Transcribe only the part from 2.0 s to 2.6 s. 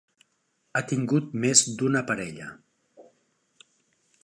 parella.